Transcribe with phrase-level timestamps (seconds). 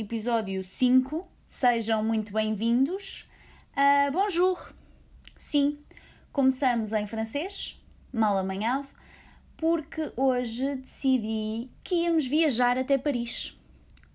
[0.00, 1.28] episódio 5.
[1.46, 3.28] Sejam muito bem-vindos.
[3.76, 4.72] Uh, bonjour!
[5.36, 5.78] Sim,
[6.32, 7.78] começamos em francês,
[8.10, 8.86] mal amanhado,
[9.58, 13.54] porque hoje decidi que íamos viajar até Paris.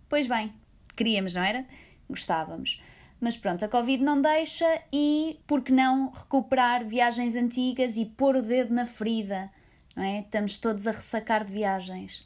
[0.09, 0.51] Pois bem,
[0.95, 1.63] queríamos, não era?
[2.09, 2.81] Gostávamos.
[3.21, 8.35] Mas pronto, a Covid não deixa e por que não recuperar viagens antigas e pôr
[8.37, 9.51] o dedo na ferida,
[9.95, 10.21] não é?
[10.21, 12.25] Estamos todos a ressacar de viagens.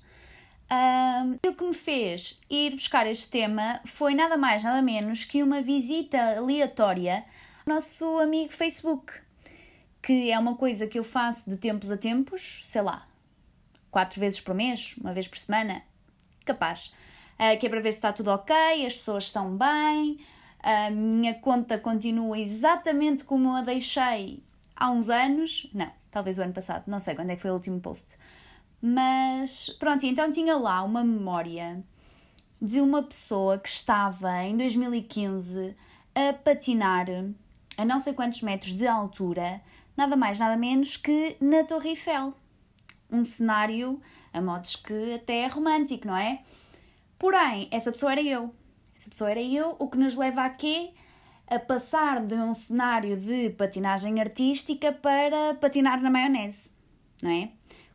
[0.72, 5.42] Um, o que me fez ir buscar este tema foi nada mais, nada menos que
[5.42, 7.26] uma visita aleatória
[7.66, 9.14] ao nosso amigo Facebook,
[10.00, 13.08] que é uma coisa que eu faço de tempos a tempos, sei lá,
[13.90, 15.82] quatro vezes por mês, uma vez por semana,
[16.46, 16.94] capaz.
[17.40, 20.20] Uh, que é para ver se está tudo ok, as pessoas estão bem,
[20.62, 24.44] a minha conta continua exatamente como a deixei
[24.76, 25.68] há uns anos.
[25.74, 28.18] Não, talvez o ano passado, não sei quando é que foi o último post.
[28.82, 31.82] Mas pronto, então tinha lá uma memória
[32.62, 35.76] de uma pessoa que estava em 2015
[36.16, 37.08] a patinar
[37.78, 39.62] a não sei quantos metros de altura,
[39.96, 42.34] nada mais, nada menos que na Torre Eiffel.
[43.12, 44.02] Um cenário,
[44.34, 46.42] a modos que até é romântico, não é?
[47.18, 48.54] Porém, essa pessoa era eu.
[48.96, 50.92] Essa pessoa era eu, o que nos leva a quê?
[51.48, 56.72] A passar de um cenário de patinagem artística para patinar na maionese,
[57.24, 57.50] não é?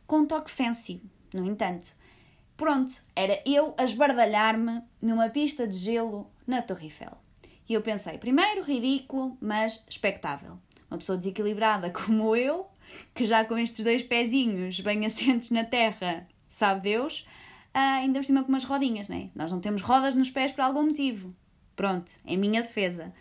[0.07, 1.01] Com toque fancy,
[1.33, 1.95] no entanto.
[2.55, 7.17] Pronto, era eu a esbardalhar-me numa pista de gelo na Torre Eiffel.
[7.67, 10.57] E eu pensei, primeiro ridículo, mas expectável.
[10.89, 12.67] Uma pessoa desequilibrada como eu,
[13.13, 17.25] que já com estes dois pezinhos bem assentes na terra, sabe Deus,
[17.75, 19.29] uh, ainda por cima com umas rodinhas, né?
[19.35, 21.27] Nós não temos rodas nos pés por algum motivo.
[21.75, 23.11] Pronto, é minha defesa.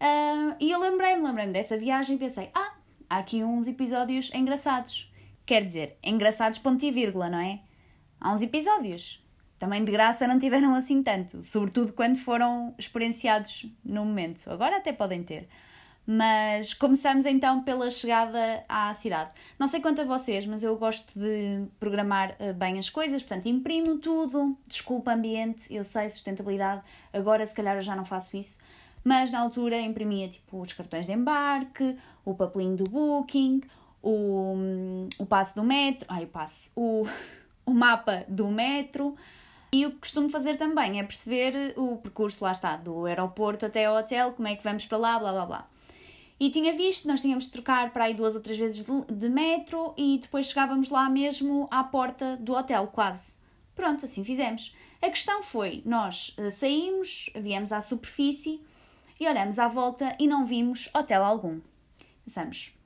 [0.00, 2.74] Uh, e eu lembrei-me, lembrei-me dessa viagem e pensei: ah,
[3.10, 5.11] há aqui uns episódios engraçados.
[5.44, 7.60] Quer dizer, engraçados ponto e vírgula, não é?
[8.20, 9.20] Há uns episódios.
[9.58, 14.50] Também de graça não tiveram assim tanto, sobretudo quando foram experienciados no momento.
[14.50, 15.48] Agora até podem ter.
[16.04, 19.30] Mas começamos então pela chegada à cidade.
[19.58, 23.46] Não sei quanto a vocês, mas eu gosto de programar eh, bem as coisas, portanto,
[23.46, 28.58] imprimo tudo, desculpa ambiente, eu sei sustentabilidade, agora se calhar eu já não faço isso,
[29.04, 33.60] mas na altura imprimia tipo os cartões de embarque, o papelinho do booking,
[34.02, 37.06] o, o passe do metro, ai, o passe, o,
[37.64, 39.16] o mapa do metro.
[39.74, 43.86] E o que costumo fazer também é perceber o percurso, lá está, do aeroporto até
[43.86, 45.68] ao hotel, como é que vamos para lá, blá blá blá.
[46.38, 49.28] E tinha visto, nós tínhamos de trocar para aí duas ou três vezes de, de
[49.28, 53.36] metro e depois chegávamos lá mesmo à porta do hotel, quase.
[53.74, 54.74] Pronto, assim fizemos.
[55.00, 58.60] A questão foi: nós uh, saímos, viemos à superfície
[59.18, 61.60] e olhamos à volta e não vimos hotel algum.
[62.24, 62.76] Pensamos,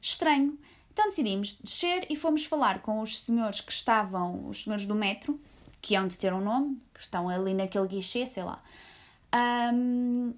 [0.00, 0.58] estranho.
[0.94, 5.40] Então decidimos descer e fomos falar com os senhores que estavam, os senhores do metro,
[5.82, 8.62] que hão de ter um nome, que estão ali naquele guichê, sei lá.
[9.74, 10.32] Um,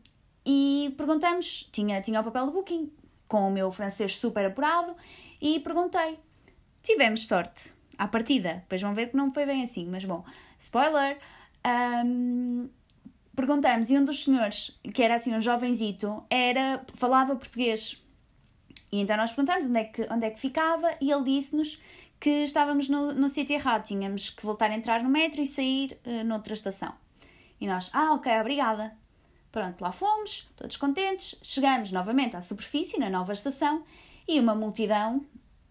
[0.46, 2.90] e perguntamos, tinha, tinha o papel do booking,
[3.28, 4.96] com o meu francês super apurado,
[5.42, 6.18] e perguntei.
[6.82, 8.54] Tivemos sorte, à partida.
[8.54, 10.24] Depois vão ver que não foi bem assim, mas bom,
[10.58, 11.18] spoiler.
[12.02, 12.70] Um,
[13.34, 18.02] perguntamos, e um dos senhores, que era assim um jovenzito, era, falava português.
[18.90, 21.80] E então nós perguntamos onde é que, onde é que ficava, e ele disse-nos
[22.18, 25.98] que estávamos no, no sítio errado, tínhamos que voltar a entrar no metro e sair
[26.06, 26.94] uh, noutra estação.
[27.60, 28.96] E nós, ah, ok, obrigada.
[29.50, 33.84] Pronto, lá fomos, todos contentes, chegamos novamente à superfície, na nova estação,
[34.28, 35.24] e uma multidão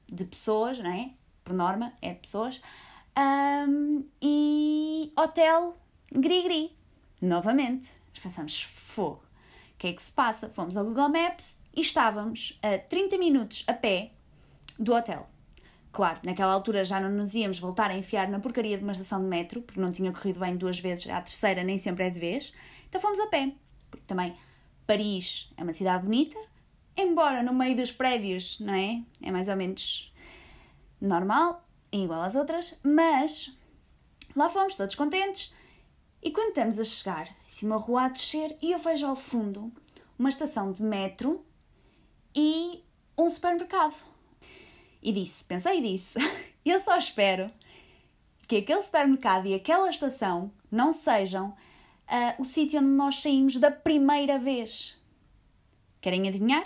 [0.08, 1.12] de pessoas, não é?
[1.44, 2.60] Por norma, é de pessoas,
[3.68, 5.78] um, e hotel
[6.12, 6.74] gri-gri,
[7.22, 7.90] novamente.
[8.10, 9.24] Nós pensamos, fogo,
[9.76, 10.50] o que é que se passa?
[10.50, 14.12] Fomos ao Google Maps e estávamos a 30 minutos a pé
[14.80, 15.30] do hotel.
[15.92, 19.22] Claro, naquela altura já não nos íamos voltar a enfiar na porcaria de uma estação
[19.22, 22.20] de metro, porque não tinha corrido bem duas vezes, a terceira nem sempre é de
[22.20, 22.54] vez,
[22.90, 23.54] então fomos a pé
[23.96, 24.36] porque também
[24.86, 26.38] Paris é uma cidade bonita,
[26.98, 29.02] embora no meio dos prédios, não é?
[29.22, 30.14] É mais ou menos
[31.00, 33.58] normal, igual às outras, mas
[34.36, 35.54] lá fomos todos contentes.
[36.22, 39.72] E quando estamos a chegar, assim, uma rua a descer, e eu vejo ao fundo
[40.18, 41.46] uma estação de metro
[42.36, 42.84] e
[43.18, 43.96] um supermercado.
[45.02, 46.18] E disse, pensei e disse,
[46.66, 47.52] eu só espero
[48.48, 53.72] que aquele supermercado e aquela estação não sejam uh, o sítio onde nós saímos da
[53.72, 54.98] primeira vez.
[56.02, 56.66] Querem adivinhar?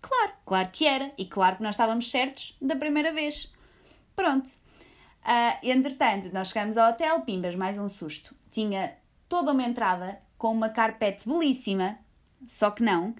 [0.00, 1.12] Claro, claro que era.
[1.18, 3.52] E claro que nós estávamos certos da primeira vez.
[4.14, 4.48] Pronto.
[4.48, 8.34] Uh, entretanto, nós chegamos ao hotel, pimbas, mais um susto.
[8.50, 8.96] Tinha
[9.28, 11.98] toda uma entrada com uma carpete belíssima,
[12.46, 13.14] só que não,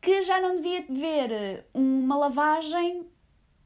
[0.00, 3.06] que já não devia ver uma lavagem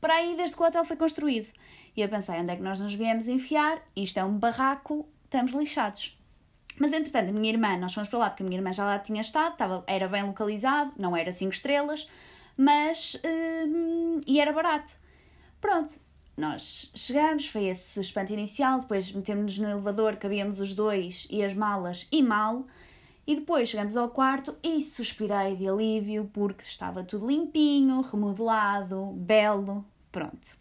[0.00, 1.48] para aí desde que o hotel foi construído.
[1.96, 3.82] E eu pensei, onde é que nós nos viemos enfiar?
[3.94, 6.18] Isto é um barraco, estamos lixados.
[6.78, 8.98] Mas entretanto, a minha irmã, nós fomos para lá porque a minha irmã já lá
[8.98, 12.08] tinha estado, estava, era bem localizado, não era 5 estrelas,
[12.56, 13.20] mas.
[13.24, 14.94] Hum, e era barato.
[15.60, 15.94] Pronto,
[16.36, 21.52] nós chegamos, foi esse espanto inicial, depois metemos-nos no elevador, cabíamos os dois e as
[21.52, 22.64] malas e mal.
[23.30, 29.84] E depois chegamos ao quarto e suspirei de alívio porque estava tudo limpinho, remodelado, belo,
[30.10, 30.56] pronto.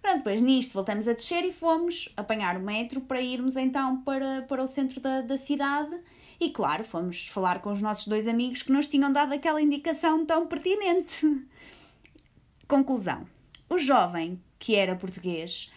[0.00, 4.40] Pronto, depois nisto voltamos a descer e fomos apanhar o metro para irmos então para,
[4.48, 5.98] para o centro da, da cidade.
[6.40, 10.24] E claro, fomos falar com os nossos dois amigos que nos tinham dado aquela indicação
[10.24, 11.46] tão pertinente.
[12.66, 13.26] Conclusão:
[13.68, 15.70] o jovem, que era português,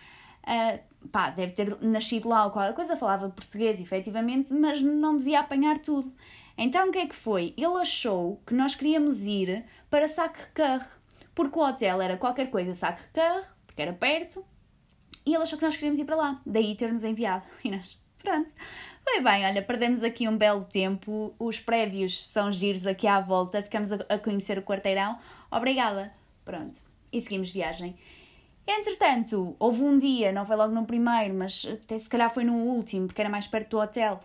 [0.48, 5.40] uh, pá, deve ter nascido lá ou qualquer coisa, falava português efetivamente, mas não devia
[5.40, 6.12] apanhar tudo.
[6.58, 7.54] Então o que é que foi?
[7.58, 10.86] Ele achou que nós queríamos ir para Sacre-Cœur,
[11.34, 14.46] porque o hotel era qualquer coisa Sacre-Cœur, porque era perto,
[15.26, 17.46] e ele achou que nós queríamos ir para lá, daí ter-nos enviado.
[17.64, 18.54] E nós, pronto.
[19.04, 23.64] Foi bem, olha, perdemos aqui um belo tempo, os prédios são giros aqui à volta,
[23.64, 25.18] ficamos a, a conhecer o quarteirão.
[25.50, 26.14] Obrigada.
[26.46, 26.82] Pronto.
[27.12, 27.96] E seguimos viagem.
[28.68, 32.54] Entretanto, houve um dia, não foi logo no primeiro, mas até se calhar foi no
[32.54, 34.20] último, porque era mais perto do hotel.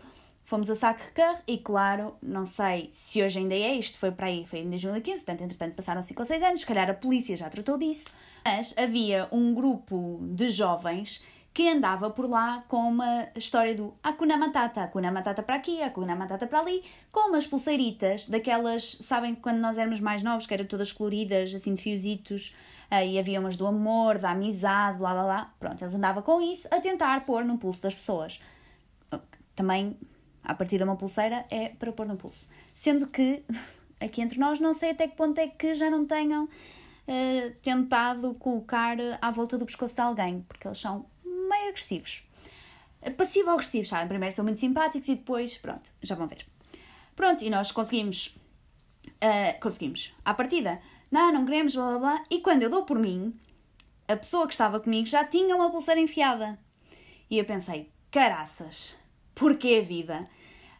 [0.45, 4.45] Fomos a Sacre-Cœur e, claro, não sei se hoje ainda é, isto foi para aí,
[4.45, 7.49] foi em 2015, portanto, entretanto passaram 5 ou 6 anos, se calhar a polícia já
[7.49, 8.09] tratou disso,
[8.45, 11.21] mas havia um grupo de jovens
[11.57, 16.15] que andava por lá com uma história do Hakuna Matata, Hakuna Matata para aqui, Hakuna
[16.15, 20.65] Matata para ali, com umas pulseiritas, daquelas, sabem, quando nós éramos mais novos, que eram
[20.65, 22.55] todas coloridas, assim, de fiozitos,
[22.91, 25.53] e havia umas do amor, da amizade, blá blá blá.
[25.59, 28.39] Pronto, eles andavam com isso a tentar pôr no pulso das pessoas.
[29.55, 29.97] Também,
[30.43, 32.47] a partir de uma pulseira, é para pôr no pulso.
[32.73, 33.43] Sendo que,
[33.99, 38.33] aqui entre nós, não sei até que ponto é que já não tenham uh, tentado
[38.35, 42.23] colocar à volta do pescoço de alguém, porque eles são meio agressivos.
[43.15, 44.07] Passivo-agressivos, sabem?
[44.07, 46.45] Primeiro são muito simpáticos e depois, pronto, já vão ver.
[47.15, 48.35] Pronto, e nós conseguimos.
[49.07, 50.13] Uh, conseguimos.
[50.23, 50.79] À partida,
[51.11, 52.25] não, não queremos, blá blá blá.
[52.29, 53.33] E quando eu dou por mim,
[54.07, 56.59] a pessoa que estava comigo já tinha uma pulseira enfiada.
[57.29, 58.97] E eu pensei, caraças,
[59.35, 60.27] porquê a vida?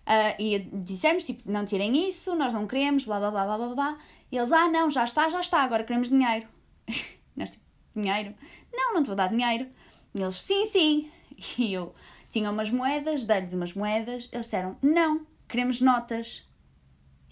[0.07, 3.75] Uh, e dissemos, tipo, não tirem isso, nós não queremos, blá blá blá blá blá
[3.75, 3.97] blá.
[4.31, 6.47] E eles, ah, não, já está, já está, agora queremos dinheiro.
[7.35, 7.63] nós, tipo,
[7.95, 8.33] dinheiro?
[8.73, 9.67] Não, não te vou dar dinheiro.
[10.15, 11.11] E eles, sim, sim.
[11.59, 11.93] E eu
[12.29, 16.47] tinha umas moedas, dei-lhes umas moedas, eles disseram, não, queremos notas.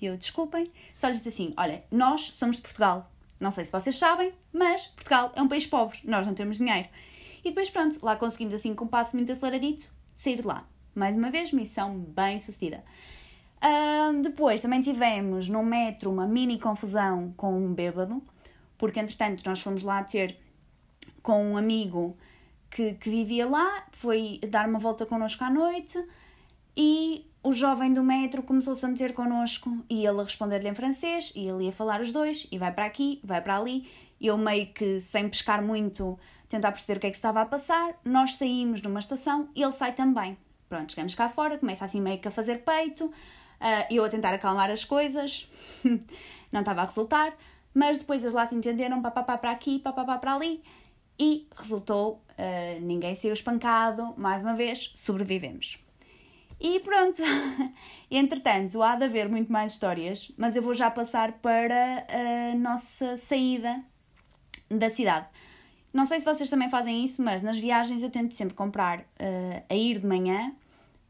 [0.06, 3.12] Eu, desculpem, só lhes disse assim: olha, nós somos de Portugal.
[3.40, 6.88] Não sei se vocês sabem, mas Portugal é um país pobre, nós não temos dinheiro.
[7.44, 10.66] E depois, pronto, lá conseguimos, assim, com um passo muito aceleradito, sair de lá.
[10.96, 12.84] Mais uma vez, missão bem sucedida.
[13.64, 18.24] Um, depois, também tivemos no metro uma mini confusão com um bêbado,
[18.78, 20.38] porque entretanto nós fomos lá ter
[21.22, 22.18] com um amigo
[22.70, 26.02] que, que vivia lá, foi dar uma volta connosco à noite
[26.78, 31.32] e o jovem do metro começou-se a meter connosco e ele a responder-lhe em francês
[31.36, 33.88] e ele ia falar os dois e vai para aqui, vai para ali.
[34.20, 36.18] Eu meio que, sem pescar muito,
[36.50, 37.94] tentar perceber o que é que estava a passar.
[38.04, 40.36] Nós saímos numa estação e ele sai também.
[40.68, 43.14] Pronto, chegamos cá fora, começa assim meio que a fazer peito, uh,
[43.92, 45.48] eu a tentar acalmar as coisas,
[46.52, 47.32] não estava a resultar,
[47.76, 50.64] mas depois eles lá se entenderam, papapá para aqui, papapá para ali,
[51.20, 55.85] e resultou, uh, ninguém saiu espancado, mais uma vez, sobrevivemos.
[56.66, 57.22] E pronto,
[58.10, 63.18] entretanto, há de haver muito mais histórias, mas eu vou já passar para a nossa
[63.18, 63.80] saída
[64.68, 65.28] da cidade.
[65.94, 69.64] Não sei se vocês também fazem isso, mas nas viagens eu tento sempre comprar uh,
[69.70, 70.56] a ir de manhã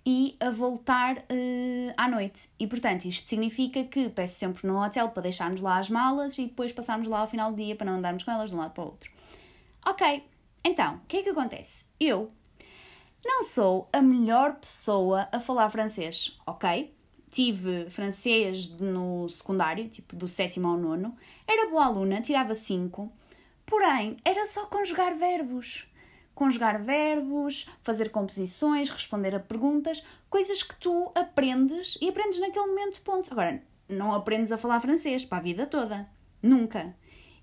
[0.05, 2.49] e a voltar uh, à noite.
[2.59, 6.47] E portanto, isto significa que peço sempre no hotel para deixarmos lá as malas e
[6.47, 8.73] depois passarmos lá ao final do dia para não andarmos com elas de um lado
[8.73, 9.09] para o outro.
[9.87, 10.21] Ok,
[10.65, 11.85] então, o que é que acontece?
[11.97, 12.29] Eu
[13.25, 16.93] não sou a melhor pessoa a falar francês, ok?
[17.31, 21.17] Tive francês no secundário, tipo do sétimo ao nono.
[21.47, 23.11] Era boa aluna, tirava cinco.
[23.65, 25.91] Porém, era só conjugar verbos.
[26.35, 33.01] Conjugar verbos, fazer composições, responder a perguntas, coisas que tu aprendes e aprendes naquele momento,
[33.01, 33.31] ponto.
[33.31, 36.07] Agora, não aprendes a falar francês para a vida toda.
[36.43, 36.93] Nunca.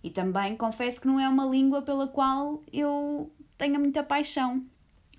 [0.01, 4.65] E também confesso que não é uma língua pela qual eu tenha muita paixão.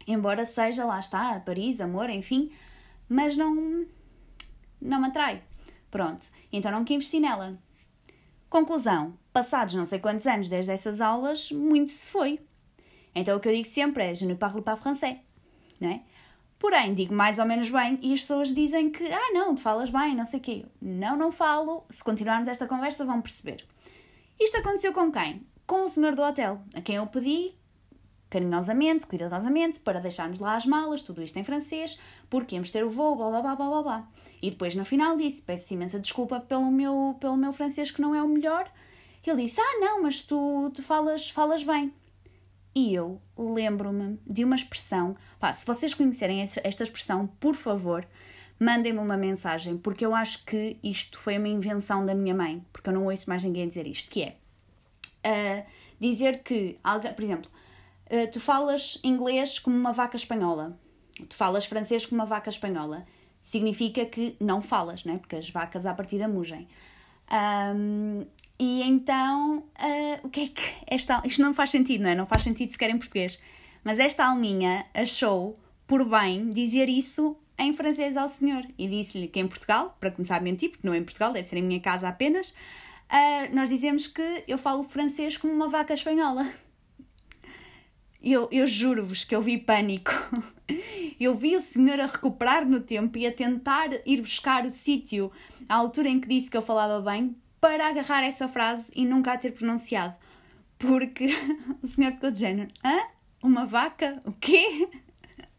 [0.08, 2.52] Embora seja, lá está, Paris, amor, enfim,
[3.08, 3.86] mas não,
[4.82, 5.44] não me atrai.
[5.90, 7.58] Pronto, então não quis investir nela.
[8.50, 12.40] Conclusão: passados não sei quantos anos desde essas aulas, muito se foi.
[13.16, 15.20] Então o que eu digo sempre é: je ne parle pas français.
[15.80, 16.02] Não é?
[16.60, 19.90] Porém, digo mais ou menos bem e as pessoas dizem que, ah, não, tu falas
[19.90, 20.66] bem, não sei o quê.
[20.82, 21.86] Não, não falo.
[21.90, 23.66] Se continuarmos esta conversa, vão perceber.
[24.40, 25.46] Isto aconteceu com quem?
[25.68, 27.54] Com o senhor do hotel, a quem eu pedi
[28.34, 32.00] carinhosamente, cuidadosamente, para deixarmos lá as malas, tudo isto em francês,
[32.32, 34.08] porque íamos ter o voo, blá blá blá blá blá blá.
[34.42, 38.16] E depois no final disse: Peço imensa desculpa pelo meu, pelo meu francês que não
[38.16, 38.72] é o melhor.
[39.24, 41.94] E ele disse: Ah, não, mas tu, tu falas, falas bem.
[42.74, 45.16] E eu lembro-me de uma expressão.
[45.40, 48.04] Pá, se vocês conhecerem esta expressão, por favor,
[48.60, 52.90] mandem-me uma mensagem, porque eu acho que isto foi uma invenção da minha mãe, porque
[52.90, 54.38] eu não ouço mais ninguém dizer isto, que é
[55.24, 55.66] uh,
[56.00, 56.80] dizer que,
[57.16, 57.52] por exemplo,
[58.14, 60.80] uh, tu falas inglês como uma vaca espanhola,
[61.28, 63.04] tu falas francês como uma vaca espanhola,
[63.42, 65.18] significa que não falas, né?
[65.18, 66.68] porque as vacas à partida mugem.
[67.76, 68.26] Um,
[68.60, 71.22] e então, uh, o que é que esta.
[71.26, 72.16] Isto não faz sentido, não é?
[72.16, 73.40] Não faz sentido sequer em português.
[73.84, 79.40] Mas esta alminha achou por bem dizer isso em francês ao senhor e disse-lhe que
[79.40, 81.80] em Portugal, para começar a mentir, porque não é em Portugal, deve ser em minha
[81.80, 86.50] casa apenas, uh, nós dizemos que eu falo francês como uma vaca espanhola.
[88.24, 90.12] Eu, eu juro-vos que eu vi pânico.
[91.20, 95.32] Eu vi o senhor a recuperar no tempo e a tentar ir buscar o sítio
[95.70, 99.34] à altura em que disse que eu falava bem para agarrar essa frase e nunca
[99.34, 100.16] a ter pronunciado.
[100.78, 101.30] Porque
[101.82, 102.98] o senhor ficou de género: hã?
[103.42, 104.22] Uma vaca?
[104.26, 104.90] O quê?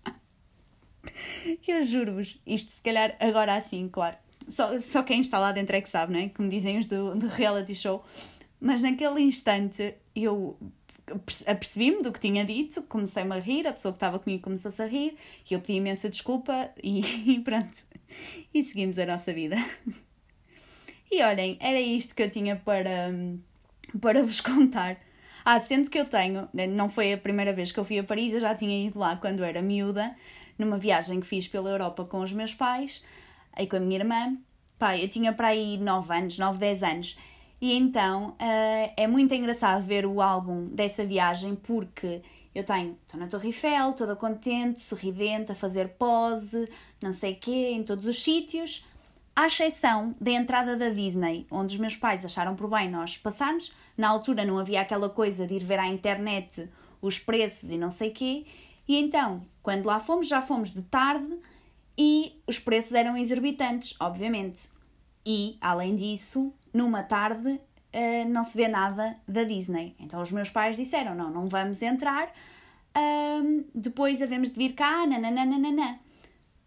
[1.66, 4.16] Eu juro-vos, isto se calhar agora assim, claro.
[4.48, 6.28] Só, só quem está lá dentro é que sabe, não é?
[6.30, 8.04] Como dizem os do, do reality show.
[8.60, 10.58] Mas naquele instante eu
[11.46, 14.86] apercebi-me do que tinha dito, comecei-me a rir, a pessoa que estava comigo começou-se a
[14.86, 15.16] rir,
[15.48, 17.00] e eu pedi imensa desculpa e,
[17.32, 17.82] e pronto.
[18.52, 19.56] E seguimos a nossa vida.
[21.10, 23.12] E olhem, era isto que eu tinha para,
[24.00, 24.98] para vos contar.
[25.44, 28.32] Ah, sendo que eu tenho, não foi a primeira vez que eu fui a Paris,
[28.32, 30.14] eu já tinha ido lá quando era miúda,
[30.58, 33.04] numa viagem que fiz pela Europa com os meus pais,
[33.52, 34.38] aí com a minha irmã.
[34.78, 37.18] Pai, eu tinha para aí 9 anos, 9, 10 anos.
[37.64, 42.20] E então uh, é muito engraçado ver o álbum dessa viagem porque
[42.54, 46.68] eu tenho, estou na Torre Eiffel, toda contente, sorridente, a fazer pose,
[47.00, 48.84] não sei quê, em todos os sítios,
[49.34, 53.72] à exceção da entrada da Disney, onde os meus pais acharam por bem nós passarmos.
[53.96, 56.68] Na altura não havia aquela coisa de ir ver à internet
[57.00, 58.44] os preços e não sei quê.
[58.86, 61.34] E então, quando lá fomos, já fomos de tarde
[61.96, 64.73] e os preços eram exorbitantes, obviamente.
[65.26, 69.94] E, além disso, numa tarde uh, não se vê nada da Disney.
[69.98, 75.06] Então os meus pais disseram: não, não vamos entrar, uh, depois havemos de vir cá,
[75.06, 76.00] nananana.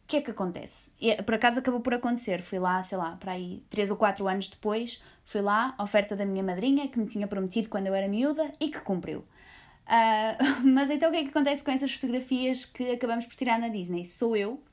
[0.04, 0.94] O que é que acontece?
[1.02, 2.42] E, por acaso acabou por acontecer.
[2.42, 6.26] Fui lá, sei lá, para aí 3 ou 4 anos depois, fui lá, oferta da
[6.26, 9.20] minha madrinha, que me tinha prometido quando eu era miúda e que cumpriu.
[9.20, 13.60] Uh, mas então o que é que acontece com essas fotografias que acabamos por tirar
[13.60, 14.06] na Disney?
[14.06, 14.64] Sou eu,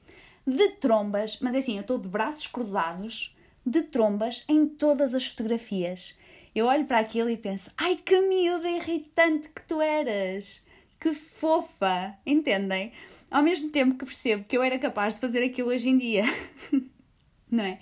[0.46, 3.33] de trombas, mas é assim, eu estou de braços cruzados,
[3.64, 6.16] de trombas em todas as fotografias.
[6.54, 10.64] Eu olho para aquilo e penso: ai que miúda irritante que tu eras!
[11.00, 12.16] Que fofa!
[12.24, 12.92] Entendem?
[13.30, 16.24] Ao mesmo tempo que percebo que eu era capaz de fazer aquilo hoje em dia.
[17.50, 17.78] não é?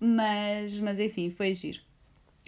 [0.00, 1.80] Mas, mas enfim, foi giro.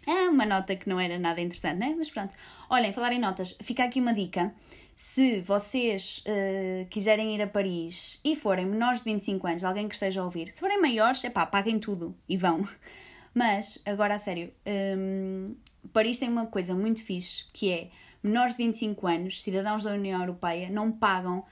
[0.07, 1.95] É uma nota que não era nada interessante, né?
[1.97, 2.35] Mas pronto.
[2.69, 4.55] Olhem, falar em notas, fica aqui uma dica.
[5.03, 9.95] Se vocês uh, quiserem ir a Paris e forem menores de 25 anos, alguém que
[9.95, 12.69] esteja a ouvir, se forem maiores, é pá, paguem tudo e vão.
[13.35, 14.53] Mas, agora a sério,
[14.99, 15.57] um,
[15.91, 17.89] Paris tem uma coisa muito fixe que é
[18.23, 21.45] menores de 25 anos, cidadãos da União Europeia, não pagam uh,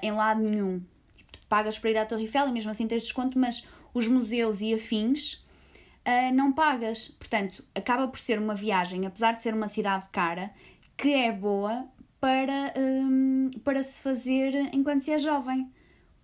[0.00, 0.80] em lado nenhum.
[1.32, 4.60] Tipo, pagas para ir à Torre Eiffel e mesmo assim tens desconto, mas os museus
[4.60, 5.44] e afins
[6.06, 7.08] uh, não pagas.
[7.08, 10.52] Portanto, acaba por ser uma viagem, apesar de ser uma cidade cara,
[10.96, 11.88] que é boa
[12.20, 15.70] para, um, para se fazer enquanto se é jovem,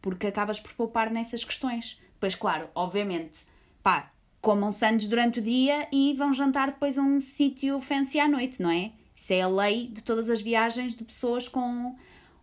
[0.02, 2.00] porque acabas por poupar nessas questões.
[2.18, 3.44] Pois, claro, obviamente,
[3.82, 8.28] pá, comam sandes durante o dia e vão jantar depois a um sítio fancy à
[8.28, 8.92] noite, não é?
[9.14, 11.94] Isso é a lei de todas as viagens de pessoas com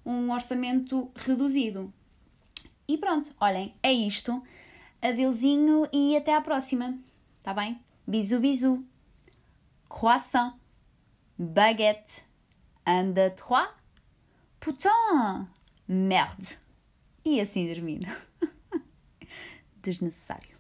[0.05, 1.93] um orçamento reduzido.
[2.88, 4.41] E pronto, olhem, é isto.
[5.01, 6.98] Adeusinho e até à próxima.
[7.43, 7.79] Tá bem?
[8.08, 8.84] Bisou, bisou.
[9.89, 10.55] Croissant.
[11.38, 12.30] Baguette.
[12.93, 13.69] Un, deux, trois.
[14.60, 15.48] Putain!
[15.88, 16.57] Merde!
[17.25, 18.13] E assim termina.
[19.81, 20.57] Desnecessário.